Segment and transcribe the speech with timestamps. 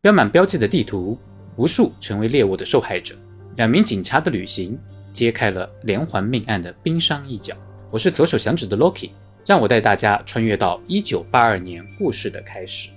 [0.00, 1.18] 标满标记的地图，
[1.56, 3.16] 无数成为猎物的受害者。
[3.56, 4.78] 两名警察的旅行
[5.12, 7.52] 揭开了连环命案的冰山一角。
[7.90, 9.10] 我是左手响指的 Loki，
[9.44, 12.90] 让我带大家穿越到一九八二年故事的开始。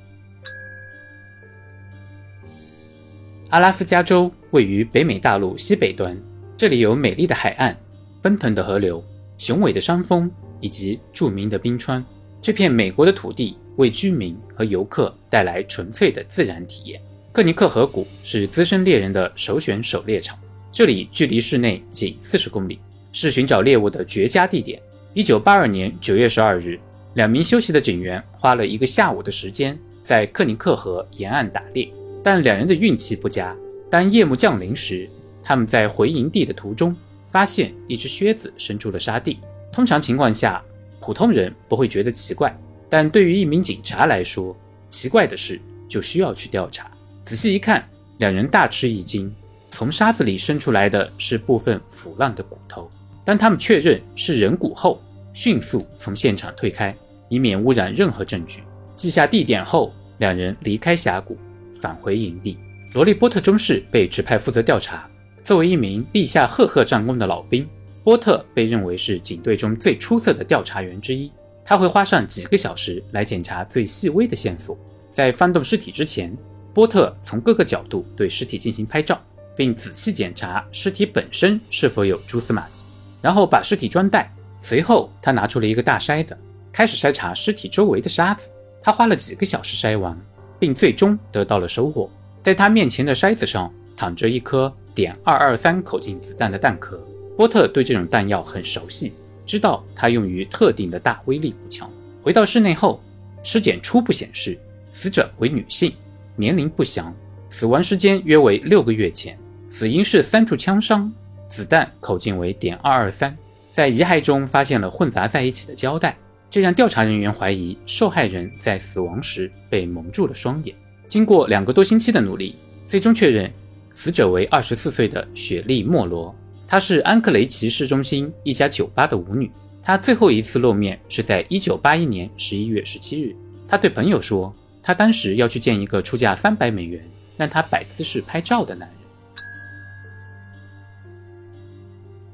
[3.49, 6.15] 阿拉斯加州位于北美大陆西北端，
[6.55, 7.75] 这里有美丽的海岸、
[8.21, 9.03] 奔腾的河流、
[9.39, 10.29] 雄伟的山峰
[10.59, 12.05] 以及著名的冰川。
[12.43, 17.01] 这片美国的土地为居民和游客带来纯粹的自然体验。
[17.31, 20.37] 克尼克河谷是资深猎人的首选狩猎场。
[20.71, 22.79] 这里距离市内仅四十公里，
[23.11, 24.79] 是寻找猎物的绝佳地点。
[25.13, 26.79] 一九八二年九月十二日，
[27.15, 31.91] 两名休息的警员花了一个下午的时间在克尼克河沿岸打猎，
[32.23, 33.55] 但两人的运气不佳。
[33.89, 35.09] 当夜幕降临时，
[35.43, 39.39] 他们在回营地的途中发现一只靴子伸出了沙地。
[39.73, 40.63] 通常情况下，
[41.01, 42.57] 普通人不会觉得奇怪，
[42.91, 44.53] 但对于一名警察来说，
[44.89, 46.91] 奇怪的事就需要去调查。
[47.23, 47.87] 仔细一看，
[48.17, 49.33] 两人大吃一惊。
[49.69, 52.91] 从沙子里伸出来的是部分腐烂的骨头。
[53.23, 55.01] 当他们确认是人骨后，
[55.33, 56.93] 迅速从现场退开，
[57.29, 58.61] 以免污染任何证据。
[58.97, 61.37] 记下地点后，两人离开峡谷，
[61.73, 62.57] 返回营地。
[62.93, 65.09] 罗利波特中士被指派负责调查。
[65.45, 67.65] 作为一名立下赫赫战功的老兵，
[68.03, 71.31] 波特被认为是警队中最出色的调查员之一。
[71.65, 74.77] 他会花上几个小时来检查最细微的线索。
[75.11, 76.35] 在翻动尸体之前，
[76.73, 79.21] 波特从各个角度对尸体进行拍照。
[79.53, 82.87] 并仔细检查尸体本身是否有蛛丝马迹，
[83.21, 84.33] 然后把尸体装袋。
[84.61, 86.35] 随后，他拿出了一个大筛子，
[86.71, 88.49] 开始筛查尸体周围的沙子。
[88.81, 90.17] 他花了几个小时筛完，
[90.57, 92.09] 并最终得到了收获。
[92.41, 97.05] 在他面前的筛子上躺着一颗点二二三口径子弹的弹壳。
[97.37, 99.13] 波特对这种弹药很熟悉，
[99.51, 101.91] 知道它用于特定的大威力步枪。
[102.23, 103.03] 回到室内后，
[103.43, 104.57] 尸检初步显示
[104.93, 105.91] 死者为女性，
[106.37, 107.13] 年龄不详，
[107.49, 109.37] 死亡时间约为六个月前。
[109.69, 111.11] 死因是三处枪伤，
[111.49, 113.37] 子弹口径为点二二三。
[113.69, 116.17] 在遗骸中发现了混杂在一起的胶带，
[116.49, 120.73] 这让调查人员怀疑受害人在死亡时被蒙住了双眼。
[121.09, 122.55] 经过两个多星期的努力，
[122.87, 123.51] 最终确认
[123.93, 126.33] 死者为二十四岁的雪莉·莫罗，
[126.71, 129.51] 她是安克雷奇市中心一家酒吧的舞女。
[129.83, 133.35] 她最后一次露面是在一九八一年十一月十七日。
[133.67, 137.05] 她对朋友说，她当时要去见一个出价三百美元
[137.35, 138.97] 让她摆姿势拍照的男人。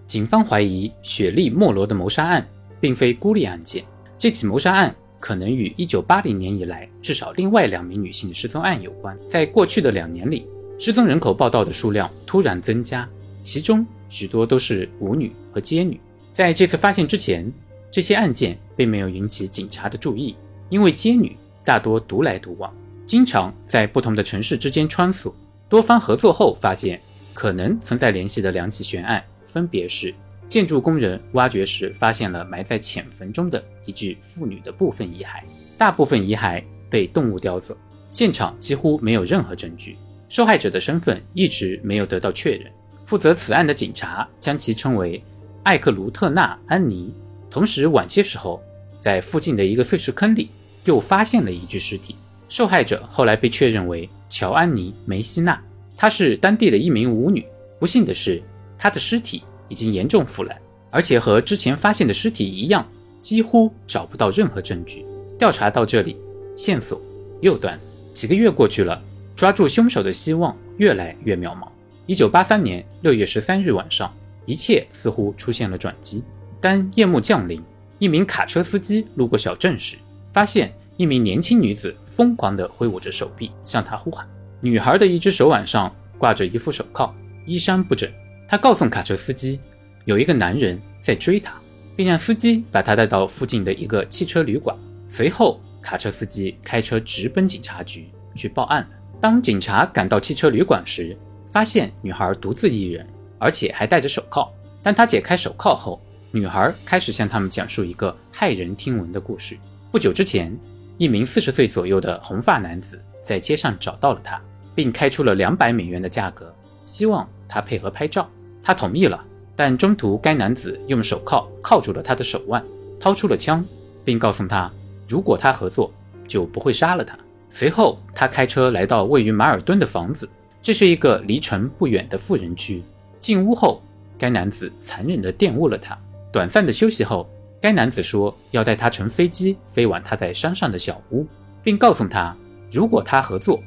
[0.05, 2.47] 警方怀疑雪莉·莫罗的谋杀案
[2.79, 3.83] 并非孤立案件，
[4.19, 9.17] 这起谋杀案可能与1980年以来至少另外两名女性失踪案有关。
[9.31, 10.45] 在过去的两年里，
[10.77, 13.09] 失踪人口报道的数量突然增加，
[13.47, 15.97] 其中许多都是舞女和街女。
[16.33, 17.49] 在这次发现之前，
[17.89, 20.35] 这些案件并没有引起警察的注意，
[20.67, 22.75] 因为街女大多独来独往，
[23.05, 25.33] 经常在不同的城市之间穿梭。
[25.69, 27.01] 多方合作后发现，
[27.33, 29.23] 可能存在联系的两起悬案。
[29.45, 30.13] 分别是
[30.49, 35.41] 建筑工人挖掘时发现了埋在浅坟中的一具妇女的部分遗骸，
[35.77, 37.75] 大部分遗骸被动物叼走，
[38.11, 39.95] 现场几乎没有任何证据，
[40.27, 42.69] 受害者的身份一直没有得到确认。
[43.07, 45.23] 负责此案的警察将其称为
[45.63, 47.11] 艾克卢特纳安妮。
[47.49, 48.61] 同时，晚些时候
[48.99, 50.51] 在附近的一个碎石坑里
[50.83, 52.15] 又发现了一具尸体，
[52.49, 55.57] 受害者后来被确认为乔安妮梅西娜，
[55.95, 57.43] 她是当地的一名舞女。
[57.79, 58.43] 不幸的是。
[58.79, 60.55] 她的尸体已经严重腐烂，
[60.91, 62.87] 而且和之前发现的尸体一样，
[63.19, 65.03] 几乎找不到任何证据。
[65.39, 66.15] 调查到这里，
[66.55, 67.01] 线索
[67.41, 67.79] 又断。
[68.13, 69.01] 几个月过去了，
[69.35, 71.67] 抓住凶手的希望越来越渺茫。
[72.07, 76.23] 一九八三年六月十三日晚上，一切似乎出现了转机。
[76.61, 77.61] 当夜幕降临，
[77.99, 79.97] 一名卡车司机路过小镇时，
[80.31, 84.25] 发现一名年轻女子疯狂地挥舞着手臂向他呼喊。
[84.61, 87.13] 女孩的一只手腕上挂着一副手铐，
[87.45, 88.09] 衣衫不整。
[88.47, 89.59] 他告诉卡车司机，
[90.05, 91.55] 有一个男人在追他，
[91.97, 94.73] 并让司机把他带到附近的一个汽车旅馆。
[95.09, 98.87] 随后，卡车司机开车直奔警察局去报案。
[99.19, 101.17] 当警察赶到汽车旅馆时，
[101.49, 103.07] 发现女孩独自一人，
[103.39, 104.51] 而且还戴着手铐。
[104.83, 106.01] 当他解开手铐后，
[106.31, 109.57] 女孩开始向他们讲述一个骇人听闻的故事。
[109.91, 110.55] 不久之前，
[110.97, 114.41] 一名四十岁左右的红发男子在街上找到了她，
[114.75, 116.53] 并开出了两百美元的价格，
[116.85, 118.29] 希望她配合拍照。
[118.61, 119.23] 他同意了，
[119.55, 122.61] 但中途该男子用手铐铐住了他的手腕，
[122.99, 123.63] 掏出了枪，
[124.03, 124.69] 并告诉他，
[125.07, 125.89] 如果他合作，
[126.27, 127.17] 就不会杀了他。
[127.49, 130.29] 随后，他开车来到位于马尔顿的房子，
[130.67, 132.83] 这是一个离城不远的富人区。
[133.19, 133.81] 进屋后，
[134.19, 135.97] 该男子残忍地玷污了他。
[136.29, 137.25] 短暂的休息后，
[137.61, 141.25] 该男子说要带他乘飞机飞往他在山上的小屋，
[141.63, 142.35] 并告诉他，
[142.69, 143.63] 如果他合作，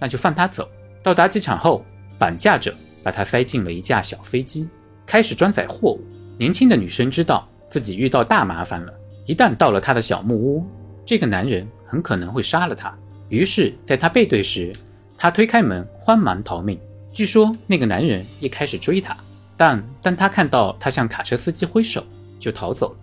[0.00, 0.66] 那就放他走。
[1.02, 1.84] 到达机场后，
[2.18, 4.70] 绑架者把他塞进了一架小飞机，
[5.04, 6.00] 开始装载货物。
[6.38, 8.94] 年轻的女生知道自己遇到大麻烦了，
[9.26, 10.66] 一旦到了他的小木屋，
[11.04, 12.96] 这个男人很可能会杀了她。
[13.28, 14.72] 于是，在他背对时，
[15.20, 16.78] 他推开门，慌忙逃命。
[17.12, 19.16] 据说那个男人一开始追她，
[19.56, 22.04] 但当他看到他向卡车司机挥手，
[22.38, 22.96] 就逃走了。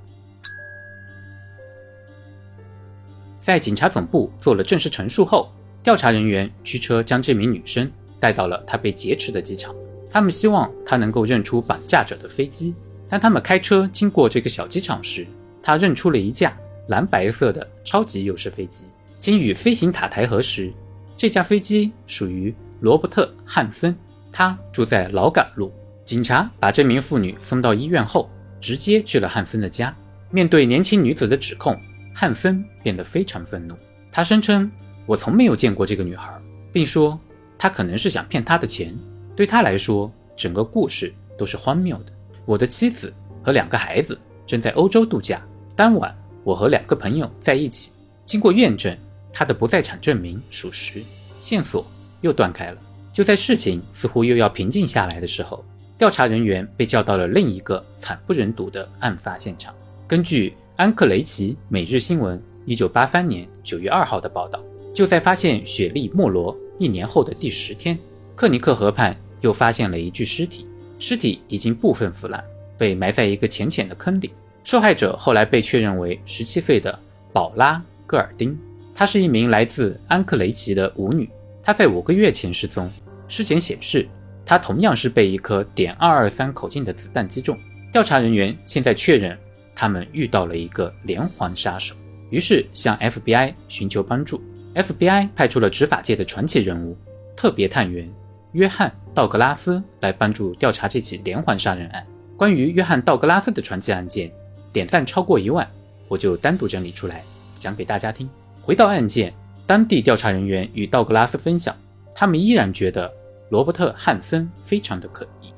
[3.42, 5.52] 在警察总部做了正式陈述后，
[5.84, 9.76] 调查人员驱车将这名女生带到了她被劫持的机场。
[10.10, 12.74] 他们希望她能够认出绑架者的飞机。
[13.10, 15.28] 当他们开车经过这个小机场时，
[15.62, 16.58] 她认出了一架
[16.88, 18.86] 蓝白色的超级优势飞机。
[19.20, 20.72] 经与飞行塔台核实，
[21.18, 23.96] 这架飞机属于罗伯特·汉森，
[24.32, 25.72] 他住在劳岗路。
[26.04, 28.30] 警察把这名妇女送到医院后，
[28.60, 29.96] 直接去了汉森的家。
[30.30, 31.80] 面对年轻女子的指控，
[32.14, 33.74] 汉森变得非常愤怒。
[34.12, 34.70] 他声称
[35.08, 36.38] ：“我从没有见过这个女孩，
[36.74, 37.18] 并说
[37.58, 38.94] 她可能是想骗他的钱。
[39.36, 42.12] 对他来说，整个故事都是荒谬的。
[42.46, 45.42] 我的妻子和两个孩子正在欧洲度假。
[45.76, 46.14] 当晚，
[46.44, 47.92] 我和两个朋友在一起。
[48.26, 48.96] 经过验证。”
[49.38, 51.04] 他的不在场证明属实，
[51.42, 51.86] 线索
[52.22, 52.78] 又断开了。
[53.12, 55.66] 就在事情似乎又要平静下来的时候，
[55.98, 59.76] 调查人员被叫到了另一个惨不忍睹的案发现场。
[60.08, 68.00] 根据安克雷奇每日新闻一九八三年九月二号的报道，就在发现雪莉·莫罗一年后的第十天，
[68.38, 70.66] 克尼克河畔又发现了一具尸体，
[70.98, 72.42] 尸体已经部分腐烂，
[72.78, 74.32] 被埋在一个浅浅的坑里。
[74.64, 76.98] 受害者后来被确认为十七岁的
[77.34, 77.78] 宝拉·
[78.08, 78.58] 戈尔丁。
[78.96, 81.30] 她是一名来自安克雷奇的舞女，
[81.62, 82.90] 她在五个月前失踪。
[83.28, 84.08] 尸检显示，
[84.46, 87.60] 她同样是被一颗点二二三口径的子弹击中。
[87.92, 89.38] 调查人员现在确认，
[89.76, 91.94] 他们遇到了一个连环杀手，
[92.30, 94.42] 于是向 FBI 寻求帮助。
[94.76, 96.98] FBI 派出了执法界的传奇人物
[97.36, 98.10] 特别探员
[98.52, 102.06] 约翰·道格拉斯来帮助调查这起连环杀人案。
[102.38, 104.32] 关于约翰·道格拉斯的传奇案件，
[104.72, 105.70] 点赞超过一万，
[106.08, 107.24] 我就单独整理出来
[107.60, 108.30] 讲给大家听。
[108.66, 109.32] 回到案件，
[109.68, 111.76] 当地调查人员与道格拉斯分享，
[112.16, 113.14] 他们依然觉得
[113.50, 115.54] 罗伯特·汉森非常的可疑。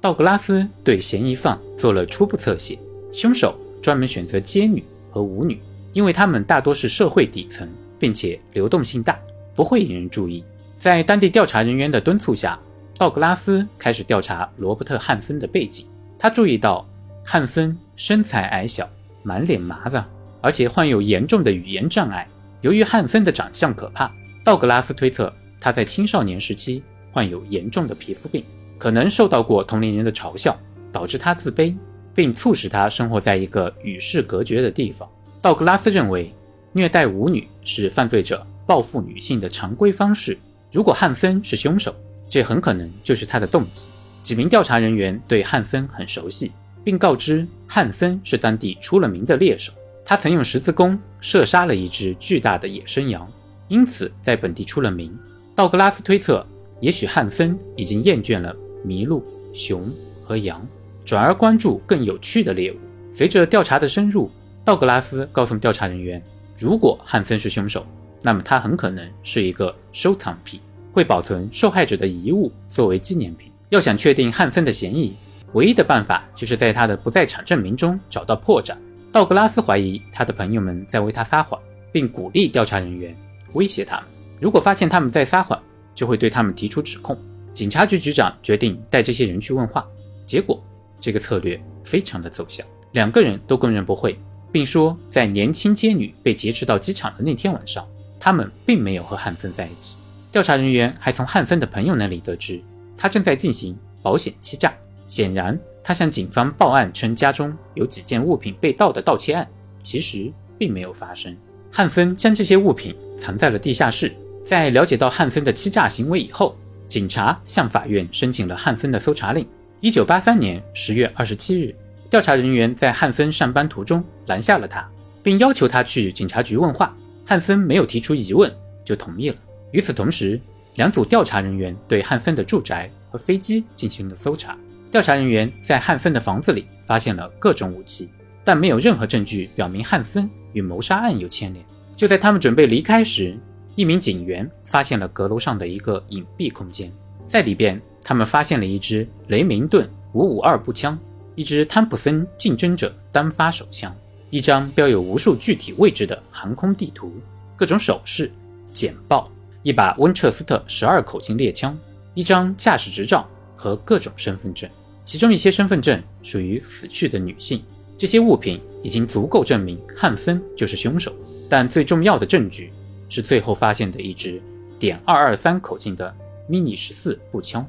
[0.00, 2.78] 道格拉斯对嫌疑犯做了初步侧写，
[3.12, 5.60] 凶手专门选择街女和舞女，
[5.92, 7.68] 因为他们大多是社会底层，
[7.98, 9.20] 并且流动性大，
[9.54, 10.42] 不会引人注意。
[10.78, 12.58] 在当地调查人员的敦促下，
[12.96, 15.86] 道格拉斯开始调查罗伯特·汉森的背景。
[16.18, 16.88] 他注意到
[17.22, 18.88] 汉森身材矮小。
[19.22, 20.02] 满脸麻子，
[20.40, 22.26] 而且患有严重的语言障碍。
[22.60, 24.10] 由于汉森的长相可怕，
[24.44, 26.82] 道格拉斯推测他在青少年时期
[27.12, 28.44] 患有严重的皮肤病，
[28.78, 30.58] 可能受到过同龄人的嘲笑，
[30.92, 31.74] 导致他自卑，
[32.14, 35.08] 并促使他生活在一个与世隔绝的地方。
[35.40, 36.32] 道格拉斯认为，
[36.72, 40.36] 虐待舞女是犯罪者报复女性的常规方式。
[40.72, 41.94] 如果汉森是凶手，
[42.28, 43.88] 这很可能就是他的动机。
[44.22, 46.52] 几名调查人员对汉森很熟悉。
[46.84, 49.72] 并告知汉森是当地出了名的猎手，
[50.04, 53.30] 他曾用十字弓射杀了一只巨大的野生羊，
[53.68, 55.14] 因此在本地出了名。
[55.54, 56.44] 道格拉斯推测，
[56.80, 58.56] 也许汉森已经厌倦了
[58.86, 59.22] 麋鹿、
[59.52, 59.90] 熊
[60.24, 60.66] 和羊，
[61.04, 62.76] 转而关注更有趣的猎物。
[63.12, 64.30] 随着调查的深入，
[64.64, 66.22] 道格拉斯告诉调查人员，
[66.56, 67.86] 如果汉森是凶手，
[68.22, 73.52] 那么他很可能是一个收藏癖，会保存受害者的遗物作为纪念品。
[73.68, 75.14] 要想确定汉森的嫌疑。
[75.52, 78.76] 唯一的办法就是在他的不在场证明中找到破绽。
[79.10, 81.58] 道格拉斯怀疑他的朋友们在为他撒谎，
[81.90, 83.16] 并鼓励调查人员
[83.54, 84.04] 威胁他们。
[84.38, 85.60] 如果发现他们在撒谎，
[85.94, 87.18] 就会对他们提出指控。
[87.54, 89.84] 警察局局长决定带这些人去问话，
[90.26, 90.62] 结果
[91.00, 92.62] 这个策略非常的奏效。
[92.92, 94.16] 两个人都供认不讳，
[94.52, 97.84] 并说在年轻街女被劫持到机场的那天晚上，
[98.20, 99.98] 他们并没有和汉森在一起。
[100.30, 102.62] 调查人员还从汉森的朋友那里得知，
[102.96, 104.72] 他正在进行保险欺诈。
[105.08, 109.48] 显然，他向警方报案称家中有几件物品被盗的盗窃案，
[109.82, 111.36] 其实并没有发生。
[111.72, 114.14] 汉森将这些物品藏在了地下室。
[114.44, 119.46] 在了解到汉森的欺诈行为以后，警察向法院申请了汉森的搜查令。
[119.80, 121.74] 一九八三年十月二十七日，
[122.08, 124.88] 调查人员在汉森上班途中拦下了他，
[125.22, 126.96] 并要求他去警察局问话。
[127.26, 128.50] 汉森没有提出疑问，
[128.84, 129.36] 就同意了。
[129.72, 130.40] 与此同时，
[130.76, 134.56] 两组调查人员对汉森的住宅和飞机进行了搜查。
[134.90, 138.08] 调查人员在汉森的房子里发现了各种武器，
[138.42, 141.64] 但没有任何证据表明汉森与谋杀案有牵连。
[141.94, 143.38] 就在他们准备离开时，
[143.74, 146.90] 一名警员发现了阁楼上的一个隐蔽空间，
[147.26, 150.98] 在里边，他们发现了一支雷明顿552步枪、
[151.34, 153.94] 一支汤普森竞争者单发手枪、
[154.30, 157.12] 一张标有无数具体位置的航空地图、
[157.56, 158.32] 各种首饰、
[158.72, 159.30] 简报、
[159.62, 161.76] 一把温彻斯特十二口径猎枪、
[162.14, 164.70] 一张驾驶执照和各种身份证，
[165.08, 167.64] 其中一些身份证属于死去的女性。
[167.96, 171.16] 这些物品已经足够证明汉森就是凶手，
[171.48, 172.70] 但最重要的证据
[173.08, 174.38] 是最后发现的一支
[174.78, 176.14] 点二二三口径的
[176.46, 177.66] Mini 十四步枪。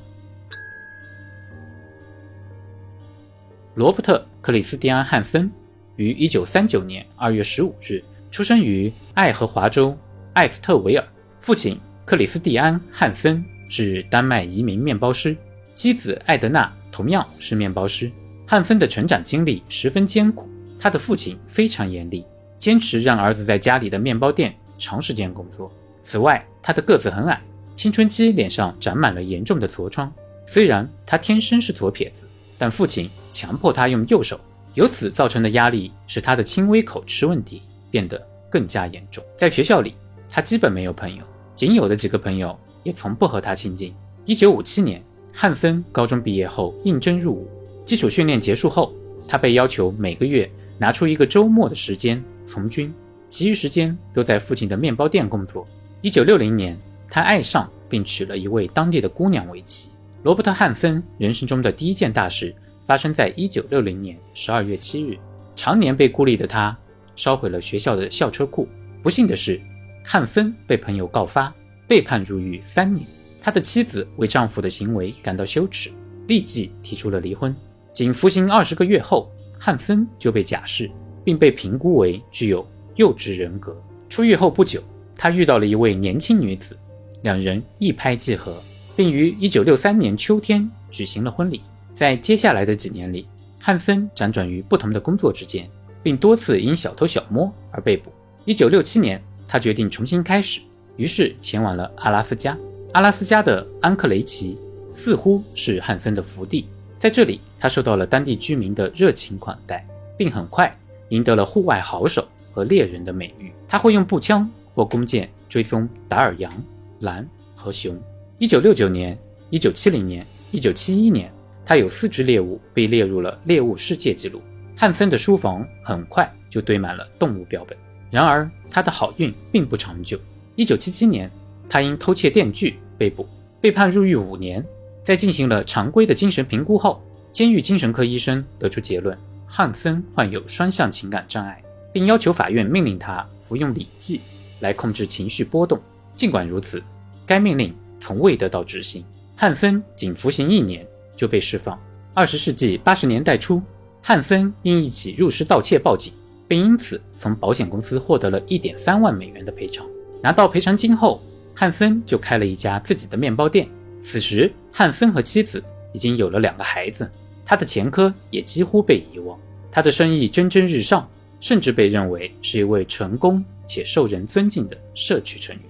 [3.76, 5.50] 罗伯特·克里斯蒂安·汉森
[5.96, 9.98] 于一九三九年二月十五日出生于爱荷华州
[10.34, 11.08] 艾斯特维尔。
[11.40, 15.38] 父亲克里斯蒂安·汉森是丹麦移民面包师，
[15.74, 18.12] 妻子艾德娜同样是面包师。
[18.48, 20.48] 汉森的成长经历十分艰苦，
[20.80, 22.26] 他的父亲非常严厉，
[22.58, 25.72] 坚持让儿子在家里的面包店长时间工作。
[26.04, 27.40] 此外，他的个子很矮，
[27.76, 30.12] 青春期脸上长满了严重的痤疮。
[30.48, 32.28] 虽然他天生是左撇子，
[32.58, 34.40] 但父亲强迫他用右手，
[34.74, 38.20] 由此造成的压力使他的轻微口吃问题变得
[38.50, 39.24] 更加严重。
[39.38, 39.94] 在学校里，
[40.28, 43.94] 他基本没有朋友，仅有的几个朋友也从不和他亲近。
[44.26, 47.48] 一九五七年，汉森高中毕业后应征入伍。
[47.86, 48.94] 基础训练结束后，
[49.28, 52.94] 他被要求每个月拿出一个周末的时间从军，
[53.30, 55.68] 其余时间都在父亲的面包店工作。
[56.02, 56.78] 一九六零年，
[57.10, 59.90] 他爱上并娶了一位当地的姑娘为妻。
[60.24, 62.54] 罗伯特·汉森人生中的第一件大事
[62.86, 65.18] 发生在一九六零年十二月七日。
[65.56, 66.78] 常年被孤立的他
[67.16, 68.68] 烧毁了学校的校车库。
[69.02, 69.60] 不幸的是，
[70.06, 71.54] 汉森被朋友告发，
[71.88, 73.06] 被判入狱三年。
[73.42, 75.90] 他的妻子为丈夫的行为感到羞耻，
[76.28, 77.56] 立即提出了离婚。
[77.94, 80.90] 仅服刑二十个月后，汉森就被假释，
[81.24, 82.66] 并被评估为具有
[82.96, 83.76] 幼稚人格。
[84.10, 84.82] 出狱后不久，
[85.16, 86.78] 他遇到了一位年轻女子，
[87.24, 88.62] 两人一拍即合，
[88.96, 91.62] 并于1963年秋天举行了婚礼。
[91.96, 93.28] 在接下来的几年里，
[93.62, 95.70] 汉森辗转于不同的工作之间，
[96.02, 98.12] 并多次因小偷小摸而被捕。
[98.46, 100.62] 1967年，他决定重新开始，
[100.96, 102.58] 于是前往了阿拉斯加。
[102.94, 104.58] 阿拉斯加的安克雷奇
[104.96, 106.68] 似乎是汉森的福地。
[106.98, 110.76] 在这里，他受到了当地居民的热情款待，并很快
[111.10, 113.52] 赢得了户外好手和猎人的美誉。
[113.68, 116.52] 他会用步枪或弓箭追踪达尔羊、
[117.00, 117.98] 狼和熊。
[118.40, 119.18] 一九六九年、
[119.52, 121.32] 一九七零年、一九七一年，
[121.64, 124.42] 他有四只猎物被列入了猎物世界纪录。
[124.76, 127.78] 汉森的书房很快就堆满了动物标本。
[128.10, 130.20] 然而，他的好运并不长久。
[130.56, 131.30] 一九七七年，
[131.70, 133.28] 他因偷窃电锯被捕，
[133.62, 134.66] 被判入狱五年。
[135.04, 144.22] 在进行了常规的精神评估后，监狱精神科医生得出结论：汉森患有双向情感障碍，并要求法院命令他服用礼剂
[144.60, 145.80] 来控制情绪波动。
[146.16, 146.84] 尽管如此，
[147.26, 149.04] 该命令从未得到执行。
[149.36, 150.86] 汉森仅服刑一年
[151.16, 151.80] 就被释放。
[152.14, 153.62] 二十世纪八十年代初，
[154.02, 156.14] 汉森因一起入室盗窃报警，
[156.48, 159.88] 并因此从保险公司获得了一点三万美元的赔偿。
[160.22, 161.22] 拿到赔偿金后，
[161.60, 163.68] 汉森就开了一家自己的面包店。
[164.02, 165.62] 此时，汉森和妻子
[165.92, 167.12] 已经有了两个孩子，
[167.46, 169.38] 他的前科也几乎被遗忘，
[169.70, 171.06] 他的生意蒸蒸日上，
[171.42, 175.66] 甚至被认为是一位成功且受人尊敬的社区成员。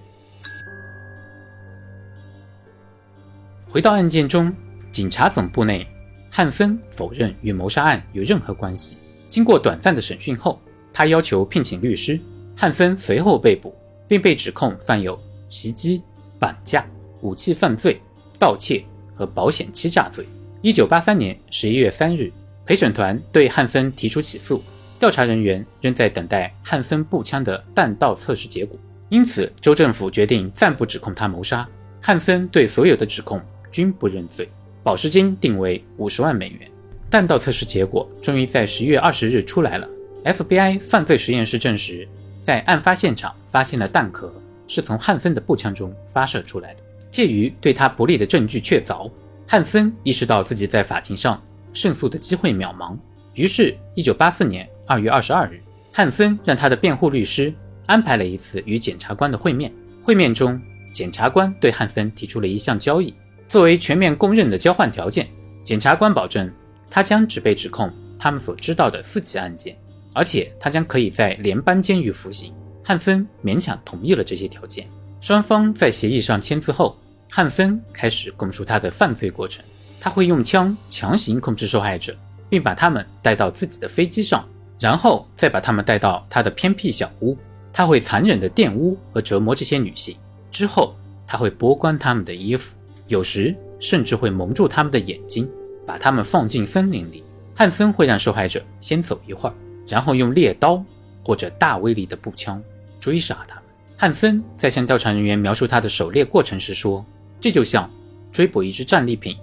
[3.68, 4.54] 回到案件中，
[4.92, 5.84] 警察总部内，
[6.30, 8.96] 汉森否认与谋杀案有任何关系。
[9.28, 12.16] 经过短暂的审讯后，他要求聘请律师。
[12.56, 13.74] 汉森随后被捕，
[14.06, 15.20] 并被指控犯有
[15.50, 16.00] 袭击、
[16.38, 16.86] 绑架、
[17.20, 18.00] 武器犯罪。
[18.38, 18.82] 盗窃
[19.14, 20.26] 和保险欺诈罪。
[20.62, 22.32] 一九八三年十一月三日，
[22.64, 24.64] 陪审团对汉森提出起诉。
[24.98, 28.78] 调查人员仍在等待汉森步枪的弹道测试结果，
[29.10, 31.68] 因此州政府决定暂不指控他谋杀。
[32.00, 33.38] 汉森对所有的指控
[33.70, 34.48] 均不认罪，
[34.82, 36.70] 保释金定为五十万美元。
[37.10, 39.86] 弹道测试结果终于在十一月二十日出来了。
[40.24, 42.08] FBI 犯罪实验室证实，
[42.40, 44.32] 在案发现场发现了弹壳
[44.70, 46.82] 是从汉森的步枪中发射出来的。
[47.10, 49.10] 介于对他不利的证据确凿，
[49.44, 52.96] 汉森意识到自己在法庭上胜诉的机会渺茫。
[53.34, 55.60] 于是，1984年2月22日，
[55.92, 57.52] 汉森让他的辩护律师
[57.86, 59.72] 安排了一次与检察官的会面。
[60.04, 60.60] 会面中，
[60.94, 63.12] 检察官对汉森提出了一项交易，
[63.48, 65.28] 作为全面公认的交换条件，
[65.64, 66.48] 检察官保证
[66.88, 69.76] 他将只被指控他们所知道的四起案件，
[70.14, 72.54] 而且他将可以在联邦监狱服刑。
[72.82, 74.86] 汉森勉强同意了这些条件。
[75.20, 76.96] 双方在协议上签字后，
[77.30, 79.64] 汉森开始供述他的犯罪过程。
[80.00, 82.16] 他会用枪强行控制受害者，
[82.48, 87.36] 并把他们带到自己的飞机上，然后再把他们带到他的偏僻小屋。
[87.72, 90.16] 他会残忍地玷污和折磨这些女性。
[90.50, 90.96] 之后，
[91.26, 92.74] 他会剥光他们的衣服，
[93.08, 95.48] 有时甚至会蒙住他们的眼睛，
[95.86, 97.22] 把他们放进森林里。
[97.54, 99.54] 汉森会让受害者先走一会儿，
[99.86, 100.82] 然后用猎刀
[101.30, 102.60] 或者大威力的步枪
[102.98, 103.64] 追杀他们。
[103.96, 107.06] 汉森在向调查人员描述他的狩猎过程时说
[107.40, 107.88] ：“这就像
[108.32, 109.36] 追捕一只战利品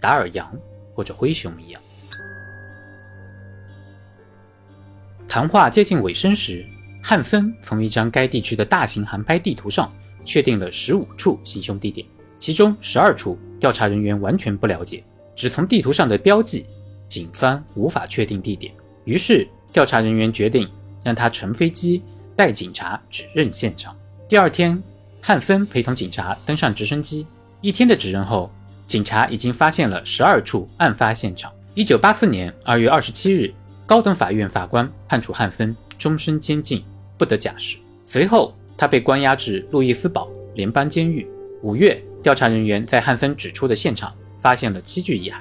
[0.00, 0.50] 达尔羊
[0.94, 1.82] 或者灰熊一样。”
[5.28, 6.64] 谈话接近尾声时，
[7.02, 9.92] 汉森从一张该地区的大型航拍地图上
[10.24, 12.06] 确定了十五处行凶地点，
[12.38, 15.04] 其中十二处调查人员完全不了解，
[15.36, 16.64] 只从地图上的标记，
[17.06, 18.72] 警方无法确定地点。
[19.04, 20.66] 于是，调查人员决定
[21.04, 22.02] 让他乘飞机
[22.34, 23.96] 带警察指认现场。
[24.28, 24.82] 第二天，
[25.20, 27.24] 汉森陪同警察登上直升机。
[27.60, 28.50] 一天的指认后，
[28.88, 31.52] 警察已经发现了十二处案发现场。
[31.74, 33.54] 一九八四年二月二十七日。
[33.86, 36.82] 高等法院法官判处汉森终身监禁，
[37.18, 37.76] 不得假释。
[38.06, 41.28] 随后，他被关押至路易斯堡联邦监狱。
[41.60, 45.34] 五月，调查人员在汉森指出的现场发现了七具遗骸，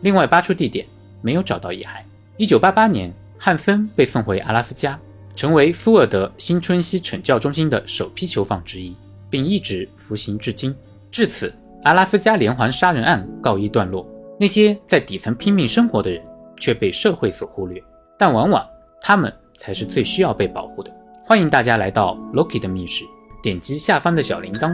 [0.00, 0.86] 另外八处地点
[1.20, 2.00] 没有找到遗骸。
[2.38, 4.98] 一九八八年，汉森被送回阿拉斯加，
[5.34, 8.94] 成为苏尔德新春西惩教中心的首批囚犯之一，
[9.28, 10.74] 并一直服刑至今。
[11.10, 11.52] 至此，
[11.84, 14.06] 阿拉斯加连环杀人案告一段落。
[14.38, 16.22] 那些在底层拼命生活的人
[16.58, 17.82] 却被社会所忽略。
[18.18, 18.66] 但往往
[19.00, 20.90] 他们才是最需要被保护的。
[21.24, 23.04] 欢迎大家来到 Loki 的密室，
[23.42, 24.70] 点击下方的小铃铛，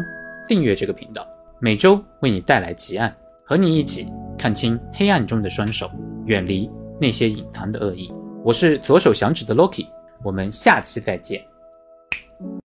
[0.48, 1.24] 订阅这个频道，
[1.60, 5.88] 每周为你带来奇案，和你一起看清黑暗中的双手，
[6.26, 6.68] 远离
[7.00, 8.12] 那些隐藏的恶意。
[8.42, 9.86] 我是左手响指的 Loki，
[10.22, 11.44] 我们下期再见。